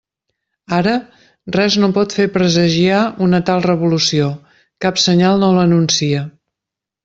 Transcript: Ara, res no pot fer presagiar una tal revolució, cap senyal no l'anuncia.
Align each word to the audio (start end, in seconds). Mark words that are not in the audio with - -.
Ara, 0.77 0.93
res 1.55 1.75
no 1.83 1.89
pot 1.97 2.15
fer 2.21 2.25
presagiar 2.39 3.03
una 3.27 3.43
tal 3.51 3.61
revolució, 3.69 4.33
cap 4.87 4.99
senyal 5.07 5.41
no 5.45 5.55
l'anuncia. 5.61 6.27